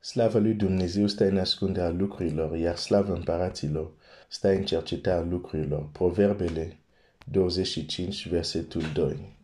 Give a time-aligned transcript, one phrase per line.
[0.00, 3.90] Slava lui Dumnezeu stă în ascunderea lucrurilor, iar slava împăraților
[4.28, 5.88] stă în cercetarea lucrurilor.
[5.92, 6.76] Proverbele
[7.24, 9.36] 25, versetul 2.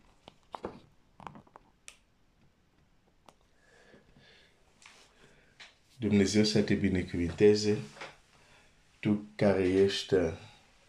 [5.96, 7.78] Dumnezeu să te binecuvinteze,
[9.00, 10.14] tu care ești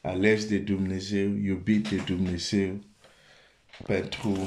[0.01, 2.79] ales de Dumnezeu, iubit de Dumnezeu,
[3.85, 4.37] pentru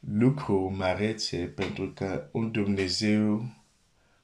[0.00, 3.44] lucru marețe, pentru că un Dumnezeu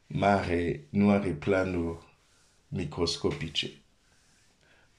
[0.08, 1.98] mare nu are planuri
[2.68, 3.70] microscopice.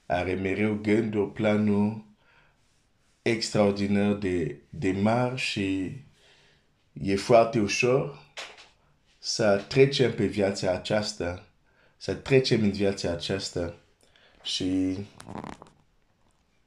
[0.06, 2.04] Are mereu gânduri, planuri
[3.22, 5.96] extraordinar de, de mari și
[6.92, 8.18] e foarte ușor
[9.18, 11.46] să trecem pe viața aceasta,
[11.96, 13.74] să trecem în viața aceasta
[14.42, 14.98] și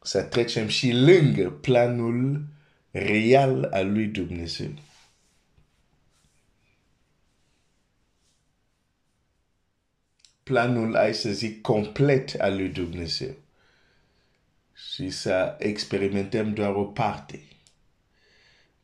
[0.02, 2.46] să trecem și lângă planul
[2.92, 4.70] real al lui Dumnezeu.
[10.44, 13.36] Planul, ai să zic, complet al lui Dumnezeu.
[14.74, 17.44] Și să experimentăm doar o parte.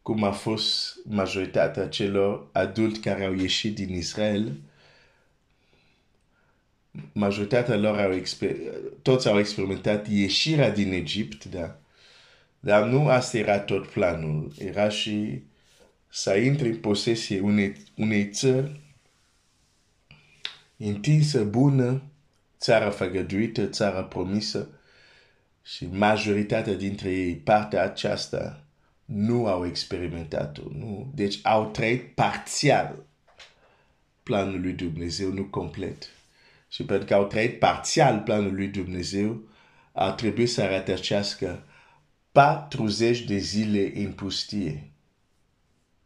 [0.01, 4.55] Cum a fost majoritatea celor adulți care au ieșit din Israel,
[7.13, 8.21] majoritatea lor au
[9.01, 11.79] toți au experimentat ieșirea din Egipt, da?
[12.59, 14.53] Dar nu asta era tot planul.
[14.57, 15.41] Era și
[16.09, 18.79] să intre în posesie unei, unei țări
[20.87, 22.01] întinsă, bună,
[22.59, 24.67] țara făgăduită, țara promisă
[25.63, 28.63] și majoritatea dintre ei, partea aceasta,
[29.05, 30.61] nu au experimentat-o.
[30.71, 31.11] Nu?
[31.15, 33.03] Deci au trăit parțial
[34.23, 36.09] planul lui Dumnezeu, nu complet.
[36.69, 39.41] Și pentru că au trăit parțial planul lui Dumnezeu,
[39.91, 41.63] ar trebui să rătăcească
[42.31, 44.91] 40 de zile în pustie.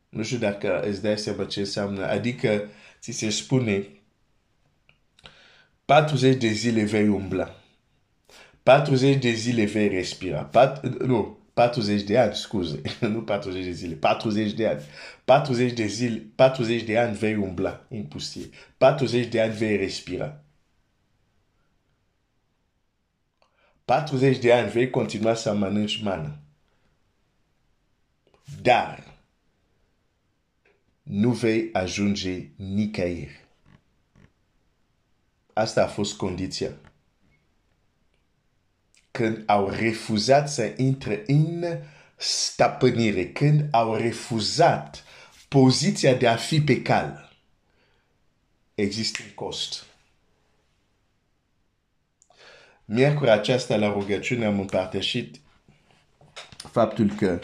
[0.09, 2.05] Nu știu dacă îți dai seama ce înseamnă.
[2.05, 3.87] Adică ți se spune
[5.93, 7.55] 40 de zile vei umbla.
[8.63, 10.43] 40 de zile vei respira.
[10.43, 12.81] Pat, nu, 40 de ani, scuze.
[12.99, 14.81] nu 40 de zile, 40 de ani.
[15.25, 18.49] 40 de zile, 40 de ani vei umbla în pustie.
[18.77, 20.43] 40 de ani vei respira.
[23.85, 26.37] 40 de ani vei continua să mănânci mană.
[28.61, 29.17] Dar
[31.03, 33.42] nu vei ajunge nicăieri.
[35.53, 36.71] Asta a fost condiția.
[39.11, 41.65] Când au refuzat să intre în
[42.15, 45.03] stăpânire, când au refuzat
[45.47, 47.31] poziția de a fi pe cal,
[48.75, 49.85] există un cost.
[52.85, 55.39] Miercuri aceasta la rugăciune am împărtășit
[56.71, 57.39] faptul că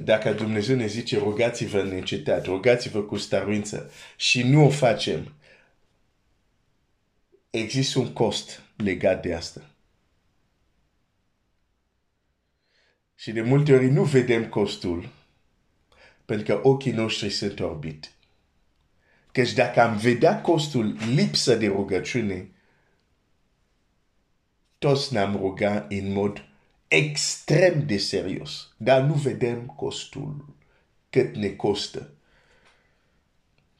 [0.00, 5.34] dacă Dumnezeu ne zice rugați-vă în încetat, rugați-vă cu stăruință și nu o facem,
[7.52, 9.70] există un cost legat de asta.
[13.14, 15.08] Și de multe ori nu vedem costul,
[16.24, 18.12] pentru că ochii noștri sunt orbit.
[19.32, 22.50] Căci dacă am vedea costul lipsă de rugăciune,
[24.78, 26.44] toți ne-am rugat în mod
[26.88, 30.54] extrem de serios, dar nu vedem costul,
[31.10, 32.10] cât ne costă.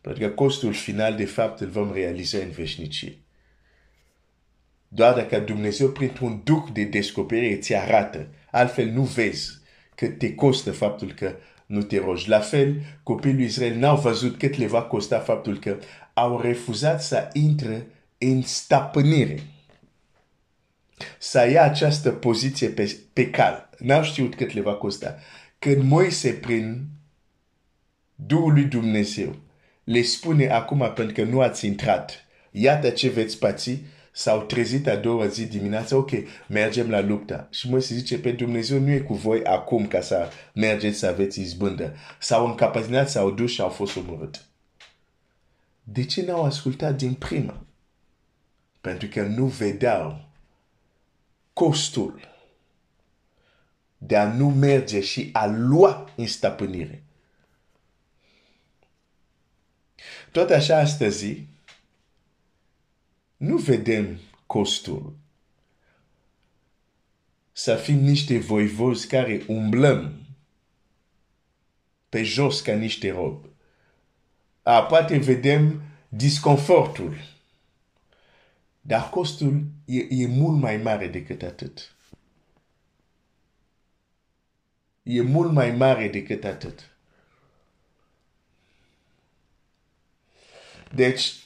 [0.00, 3.21] Pentru că costul final, de fapt, îl vom realiza în veșnicie.
[4.94, 9.60] Doar dacă Dumnezeu, printr-un duc de descoperire, ți arată, altfel nu vezi
[9.94, 11.34] cât te costă faptul că
[11.66, 12.28] nu te rogi.
[12.28, 15.76] La fel, copiii lui Israel n-au văzut cât le va costa faptul că
[16.12, 17.86] au refuzat să intre
[18.18, 19.42] în stăpânire
[21.18, 23.70] să ia această poziție pe, pe cal.
[23.78, 25.18] N-au știut cât le va costa.
[25.58, 26.86] Când Moise prin
[28.14, 29.36] Duhul lui Dumnezeu
[29.84, 33.82] le spune acum pentru că nu ați intrat, iată ce veți păți,
[34.12, 36.10] s-au trezit a doua zi dimineața, ok,
[36.48, 37.48] mergem la luptă.
[37.50, 41.40] Și Moise zice, pe Dumnezeu nu e cu voi acum ca să mergeți să aveți
[41.40, 41.94] izbândă.
[42.18, 44.44] S-au încapazinat, s-au dus și au fost omorât.
[45.82, 47.64] De ce n-au ascultat din prima?
[48.80, 50.28] Pentru că nu vedeau
[51.52, 52.20] costul
[53.98, 57.02] de a nu merge și a lua în stăpânire.
[60.32, 61.46] Tot așa astăzi,
[63.42, 65.16] nu vedem costul.
[67.52, 70.12] Să fim niște voivozi care umblăm
[72.08, 73.44] pe jos ca niște rob.
[74.62, 77.16] A, poate vedem disconfortul
[78.82, 81.94] dar costul e, e mult mai mare decât atât.
[85.02, 86.90] E mult mai mare decât atât.
[90.94, 91.41] Deci,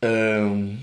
[0.00, 0.78] um,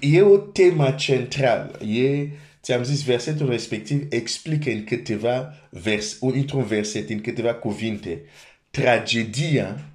[0.00, 1.78] e o temă centrală.
[1.84, 2.28] E,
[2.62, 8.22] ți-am zis, versetul respectiv explică în câteva vers, într-un verset, în câteva cuvinte,
[8.70, 9.90] tragedia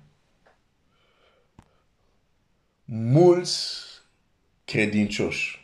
[2.86, 3.84] mulți
[4.66, 5.62] credincioși.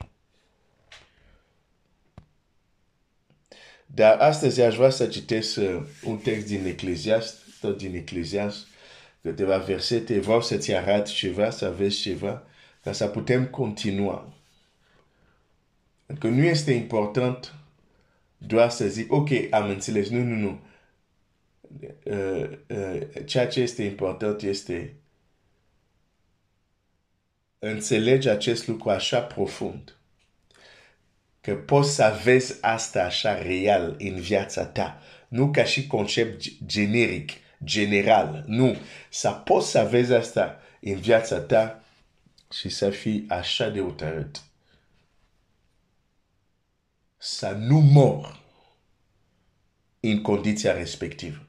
[3.86, 8.68] Dar astăzi aș vrea să citesc uh, un text din Ecleziast, tot din Ecleziast,
[9.22, 12.44] câteva versete, vreau să-ți arăt ceva, să vezi ceva,
[12.84, 14.34] ca să putem continua.
[16.20, 17.56] Că nu este important
[18.38, 20.60] doar să zic, ok, am înțeles, nu, nu, nu.
[22.04, 24.96] Uh, uh, ceea ce este important este
[27.60, 29.96] înțelegi acest lucru așa profund
[31.42, 37.32] că poți să vezi asta așa real în viața ta, nu ca și concept generic,
[37.64, 38.78] general, nu.
[39.10, 41.84] Să poți să vezi asta în viața ta
[42.52, 44.42] și să fii așa de hotărât.
[47.18, 48.40] Să nu mor
[50.00, 51.48] în condiția respectivă.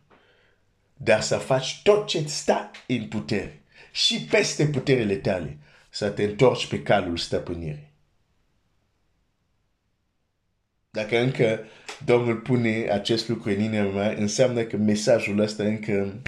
[0.96, 3.62] Dar să faci tot ce stă în putere
[3.92, 5.58] și peste puterele tale
[5.90, 7.91] să te întorci pe calul stăpânirii.
[10.94, 11.64] Dacă încă
[12.04, 16.22] Domnul pune acest lucru în inima înseamnă că mesajul ăsta încă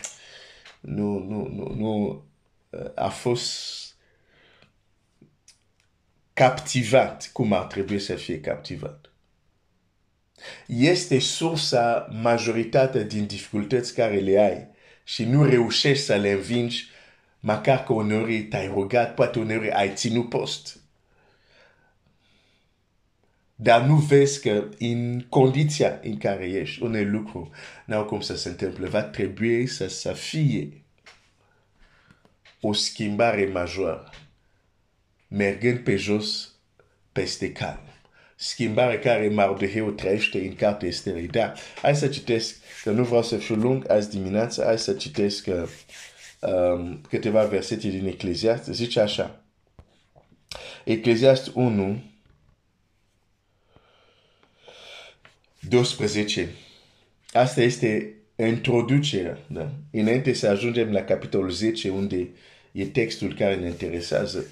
[0.81, 2.25] nu, nu, nu, nu
[2.95, 3.73] a fost
[6.33, 9.13] captivat cum ar trebui să fie captivat.
[10.67, 14.69] Este sursa majoritatea din dificultăți care le ai
[15.05, 16.89] și nu reușești să le învingi
[17.41, 20.84] măcar că uneori te-ai rugat, poate uneori ai ținut post.
[23.55, 27.51] Dar nu vezi că în condiția în care ești, un lucru
[27.87, 28.87] n-au cum să se întâmple.
[28.87, 30.85] Va trebui să, să fie
[32.61, 34.11] o schimbare majoră,
[35.29, 36.55] mergând pe jos
[37.13, 37.81] peste calm.
[38.37, 41.27] Schimbare care Mardoheu trăiește în cartea Esterei.
[41.27, 45.47] Dar hai să citesc, că nu vreau să fiu lung azi dimineața, hai să citesc
[45.47, 48.65] um, câteva versete din Ecleziast.
[48.65, 49.45] Zice așa.
[50.85, 52.03] Ecleziast 1,
[55.69, 56.49] 12.
[57.33, 59.39] Asta este introducerea.
[59.47, 59.73] Da?
[59.91, 62.29] Înainte să ajungem la capitolul 10, unde
[62.73, 64.47] e textul care ne interesează,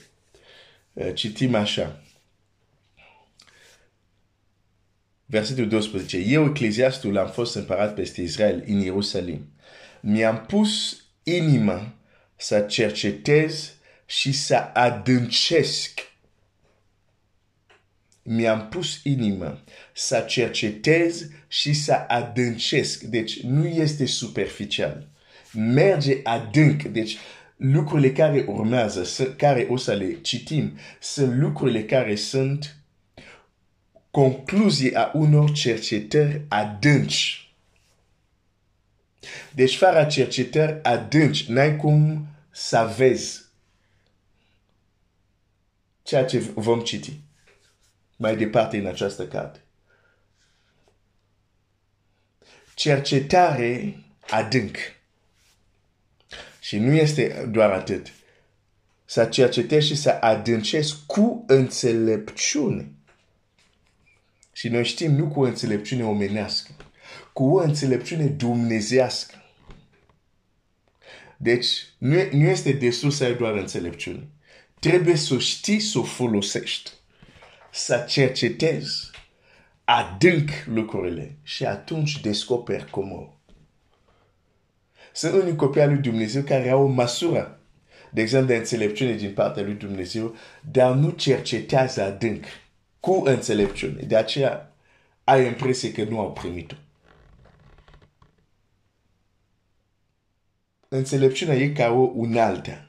[0.92, 2.02] uh, citim așa.
[5.26, 6.16] Versetul 12.
[6.16, 9.52] Eu, ecleziastul, am fost împărat peste Israel în Ierusalim.
[10.00, 11.94] Mi-am pus inima
[12.36, 13.74] să cercetez
[14.06, 16.11] și să adâncesc
[18.22, 19.60] mi-am pus inima
[19.92, 23.02] să cercetez și să adâncesc.
[23.02, 25.08] Deci nu este superficial.
[25.52, 26.82] Merge adânc.
[26.82, 27.16] Deci
[27.56, 32.76] lucrurile care urmează, care o să le citim, sunt lucrurile care sunt
[34.10, 37.54] concluzie a unor cercetări adânci.
[39.54, 43.40] Deci fără cercetări adânci, n-ai cum să vezi
[46.02, 47.20] ceea ce vom citi
[48.22, 49.60] mai departe în această carte.
[52.74, 53.96] Cercetare
[54.30, 54.76] adânc.
[56.60, 58.12] Și nu este doar atât.
[59.04, 62.90] Să cercetezi și să adâncezi cu înțelepciune.
[64.52, 66.70] Și noi știm nu cu înțelepciune omenească,
[67.32, 69.34] cu o înțelepciune dumnezească.
[71.36, 74.28] Deci, nu, nu este destul să ai doar înțelepciune.
[74.78, 76.90] Trebuie să știi să o folosești
[77.72, 79.10] să cercetezi
[79.84, 83.38] adânc lucrurile și atunci descoperi cum.
[85.12, 87.60] Sunt unii copii al lui Dumnezeu care au o măsură,
[88.10, 90.34] de exemplu, de înțelepciune din partea lui Dumnezeu,
[90.70, 92.44] dar nu cercetează adânc
[93.00, 94.02] cu înțelepciune.
[94.02, 94.74] De aceea
[95.24, 96.74] ai impresie că nu au primit-o.
[100.88, 102.88] Înțelepciunea e ca o unaltă.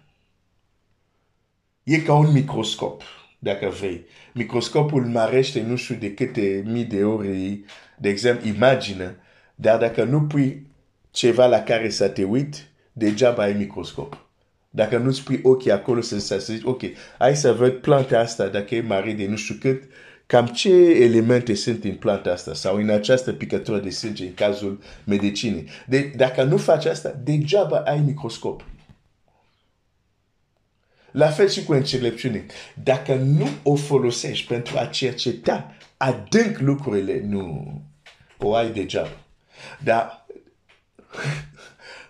[1.84, 3.04] E ca un microscop
[3.44, 4.06] dacă vrei.
[4.34, 7.64] Microscopul mărește nu știu de câte mii de ori,
[7.98, 9.16] de exemplu, imagine,
[9.56, 10.66] dar dacă nu pui
[11.12, 14.18] ceva la care să te uit, degeaba ai microscop.
[14.70, 16.82] Dacă nu-ți pui ochii acolo să, să zici, ok,
[17.18, 19.84] hai să văd planta asta, dacă e mare de nu știu cât,
[20.26, 20.72] cam ce
[21.02, 25.70] elemente sunt în planta asta sau în această picătură de sânge în cazul medicinei.
[25.88, 28.66] De, dacă nu faci asta, degeaba ai microscop.
[31.14, 32.46] La fel și cu înțelepciune.
[32.84, 37.82] Dacă nu o folosești pentru a cerceta adânc lucrurile, nu
[38.38, 39.18] o ai degeaba.
[39.84, 40.26] Dar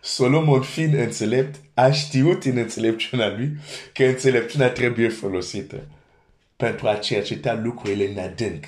[0.01, 3.57] Solomon fiind înțelept, a știut în înțelepciunea lui
[3.93, 5.87] că înțelepciunea trebuie folosită
[6.55, 8.65] pentru a cerceta lucrurile în adânc.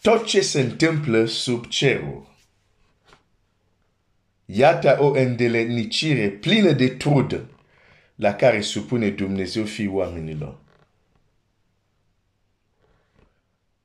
[0.00, 2.31] Tot ce se întâmplă sub cerul
[4.54, 7.50] Iată o îndeletnicire plină de trudă
[8.14, 10.58] la care supune Dumnezeu fii oamenilor.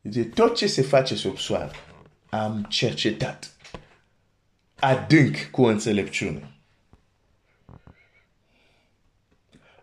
[0.02, 1.76] De tot ce se face sub soare,
[2.30, 3.56] am cercetat
[4.76, 6.52] adânc cu înțelepciune.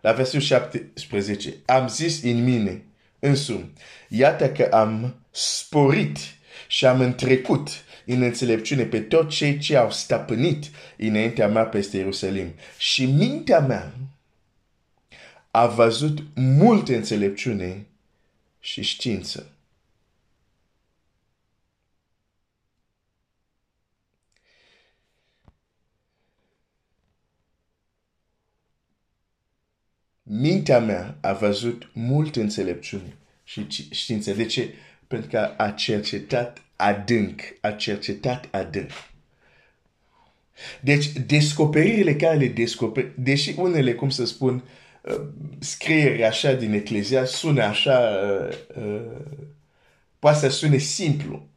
[0.01, 2.83] La versul 17, am zis în mine
[3.19, 3.73] însumi,
[4.09, 6.17] iată că am sporit
[6.67, 12.53] și am întrecut în înțelepciune pe tot cei ce au stăpânit înaintea mea peste Ierusalim.
[12.77, 13.93] Și mintea mea
[15.51, 17.85] a văzut multă înțelepciune
[18.59, 19.49] și știință.
[30.23, 34.33] Mintea mea a văzut multă înțelepciune și știință.
[34.33, 34.73] De ce?
[35.07, 38.91] Pentru că a cercetat adânc, a cercetat adânc.
[40.81, 44.63] Deci, descoperirile care le descoperi, deși unele, cum să spun,
[45.01, 45.27] uh,
[45.59, 49.25] scrieri așa din Eclezia sună așa, uh, uh,
[50.19, 51.47] poate să sune simplu,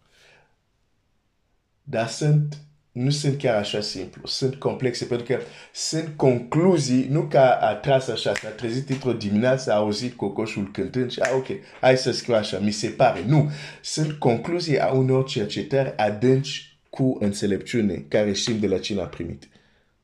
[1.83, 2.57] dar sunt
[2.99, 8.09] nu sunt chiar așa simplu, sunt complexe, pentru că sunt concluzii, nu ca a tras
[8.09, 11.47] așa, s-a trezit într-o dimineață, a auzit cocoșul cântând și, a, ok,
[11.81, 13.25] hai să scriu așa, mi se pare.
[13.27, 13.51] Nu,
[13.83, 19.49] sunt concluzii a unor cercetări adânci cu înțelepciune, care știm de la cine a primit,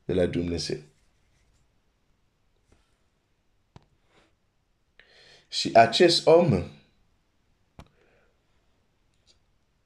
[0.05, 0.77] de la Dumnezeu.
[5.47, 6.63] Și acest om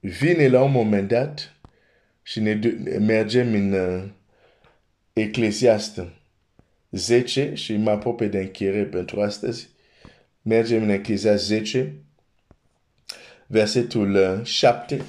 [0.00, 1.59] vine la un moment dat
[2.30, 2.54] și ne
[2.98, 4.08] mergem în uh,
[5.12, 6.12] Eclesiastă
[6.90, 9.68] 10 și mă apropie de încheiere pentru astăzi.
[10.42, 11.94] Mergem în Eclesiastă 10,
[13.46, 15.04] versetul uh, 7.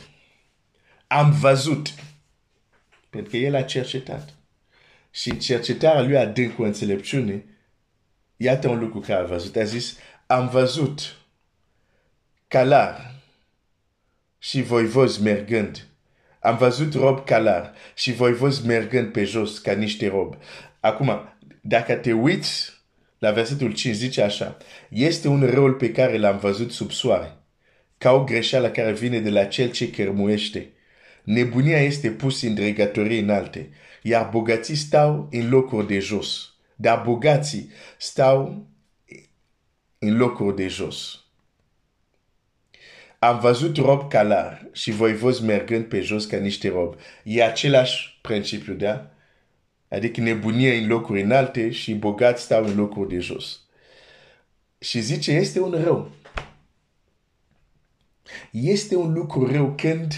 [1.07, 1.93] Am văzut,
[3.09, 4.33] pentru că el a cercetat.
[5.11, 7.45] Și cercetarea lui adânc cu înțelepciune,
[8.37, 9.55] iată un lucru care a văzut.
[9.55, 9.97] A zis,
[10.27, 11.17] am văzut
[12.47, 13.15] calar
[14.37, 15.85] și voivozi mergând
[16.43, 20.35] am văzut rob calar și voi voivozi mergând pe jos ca niște rob.
[20.79, 22.71] Acum, dacă te uiți
[23.19, 24.57] la versetul 5, zice așa,
[24.89, 27.37] este un rol pe care l-am văzut sub soare,
[27.97, 30.69] ca o greșeală care vine de la cel ce cărmuiește.
[31.23, 33.69] Nebunia este pusă în dregătorii înalte,
[34.01, 36.53] iar bogații stau în locuri de jos.
[36.75, 38.67] Dar bogații stau
[39.99, 41.20] în locuri de jos.
[43.23, 46.95] Am văzut rob calar și voi voivozi mergând pe jos ca niște rob.
[47.23, 49.11] E același principiu, da?
[49.89, 53.61] Adică nebunie în locuri înalte și bogați stau în locuri de jos.
[54.79, 56.11] Și zice, este un rău.
[58.51, 60.13] Este un lucru rău când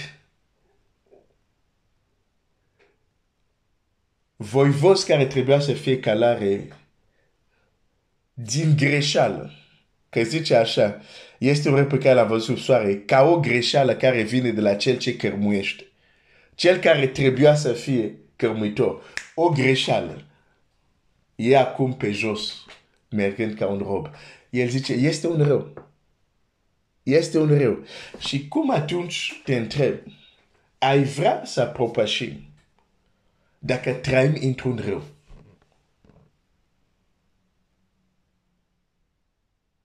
[4.35, 6.67] voivozi care trebuia să fie calare
[8.33, 9.51] din greșeală.
[10.09, 11.01] Că zice așa,
[11.47, 14.75] este un pe care l-am văzut sub soare, ca o greșeală care vine de la
[14.75, 15.85] cel ce cărmuiește.
[16.55, 19.01] Cel care trebuia să fie cărmuitor.
[19.35, 20.21] O greșeală.
[21.35, 22.65] E acum pe jos,
[23.09, 24.09] mergând ca un rob.
[24.49, 25.73] El zice, este un rău.
[27.03, 27.85] Este un rău.
[28.19, 29.95] Și cum atunci te întreb,
[30.77, 32.41] ai vrea să propășim
[33.59, 35.03] dacă trăim într-un rău?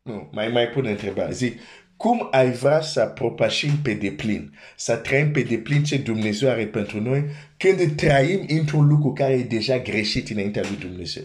[0.09, 1.31] Nu, mai, mai pun întrebarea.
[1.31, 1.61] Zic,
[1.97, 7.01] cum ai vrea să propășim pe deplin, să trăim pe deplin ce Dumnezeu are pentru
[7.01, 7.25] noi,
[7.57, 11.23] când trăim într-un lucru care e deja greșit înaintea lui Dumnezeu?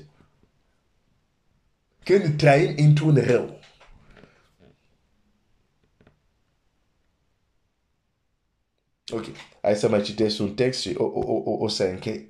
[2.03, 3.59] Când trăim într-un rău.
[9.11, 9.25] Ok,
[9.61, 12.27] hai să mai citesc un text și o, o, o, o să închei.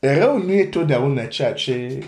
[0.00, 2.02] Rău nu e totdeauna ceea ce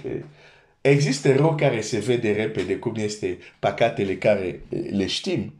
[0.87, 4.61] Există rău care se vede repede, cum este păcatele care
[4.91, 5.55] le știm.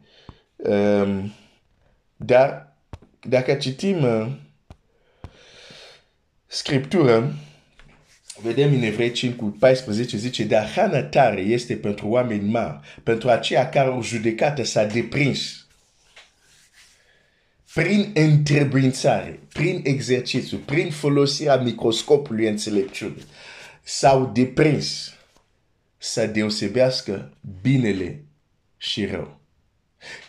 [0.57, 1.33] Um,
[2.17, 2.77] dar
[3.21, 4.27] dacă citim uh,
[6.47, 7.33] Scriptura,
[8.43, 13.29] vedem în Evrei 5 cu 14, zice, dar hrana tare este pentru oameni mari, pentru
[13.29, 15.67] aceia care o judecată s-a deprins
[17.75, 23.25] prin întrebuințare, prin exercițiu, prin folosirea microscopului înțelepciunii,
[23.85, 25.15] s-au deprins
[25.99, 28.25] să deosebească binele
[28.77, 29.41] și rău.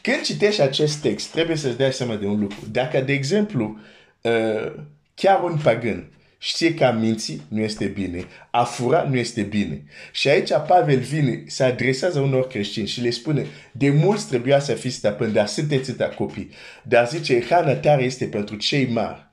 [0.02, 2.58] Când citești acest text, trebuie să-ți dai seama de un lucru.
[2.72, 3.80] Dacă, de exemplu,
[4.22, 4.74] uh,
[5.14, 9.84] chiar un pagan știe că a minți nu este bine, a fura nu este bine.
[10.12, 14.74] Și aici Pavel vine, se adresează unor creștini și le spune, de mulți trebuia să
[14.74, 16.50] fiți stăpâni, dar sunteți ta copii.
[16.84, 19.28] Dar zice, hrana tare este pentru cei mari,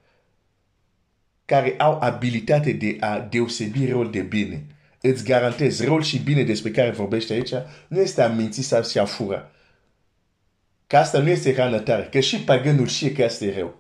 [1.44, 4.66] care au abilitate de a deosebi răul de bine.
[5.00, 7.52] Îți garantez, răul și bine despre care vorbește aici,
[7.88, 9.50] nu este a minți sau să a fura.
[10.86, 13.74] Că asta nu este hrană tare, că și paganul știe că asta e rău.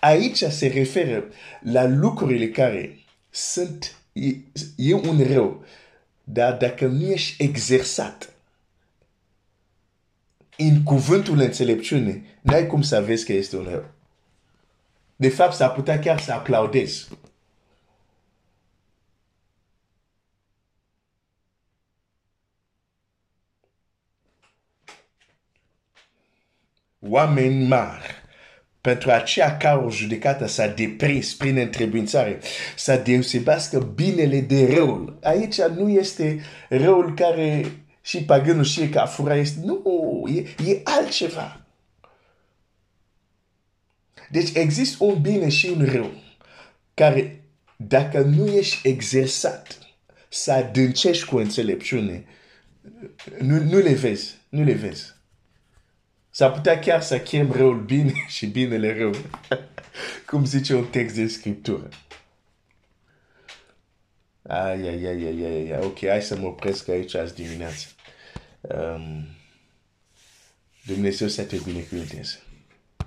[0.00, 1.24] Aici se referă
[1.60, 2.98] la lucrurile care
[3.30, 4.28] sunt, e,
[4.76, 5.64] e un rău,
[6.24, 8.32] dar dacă nu ești exersat
[10.56, 13.84] în cuvântul înțelepciune, n-ai cum să vezi că este un rău.
[15.20, 17.08] De fapt, s-ar putea chiar să aplaudezi.
[27.00, 28.22] Oameni mari
[28.80, 32.40] pentru aceea ca o judecată s-a deprins prin întrebuințare,
[32.76, 35.18] să deosebească binele de răul.
[35.22, 37.64] Aici nu este răul care
[38.02, 39.82] și paganul și că fura este, nu,
[40.34, 41.67] e, e altceva.
[44.30, 46.10] Deci există un bine și un rău
[46.94, 47.42] care
[47.76, 49.78] dacă nu ești exersat
[50.28, 52.24] să adâncești cu înțelepciune,
[53.38, 55.16] nu, nu le vezi, nu le vezi.
[56.30, 59.14] S-ar putea chiar să chem răul bine și binele rău.
[60.26, 61.88] Cum zice un text de scriptură.
[64.42, 65.84] Ai, ai, ai, ai, ai, ai.
[65.84, 67.86] Ok, hai să mă opresc aici azi dimineață.
[68.60, 69.26] Um,
[70.86, 72.42] Dumnezeu să te binecuvânteze.